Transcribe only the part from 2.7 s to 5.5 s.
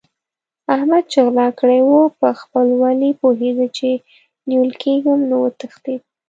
ولي پوهېد چې نيول کېږم نو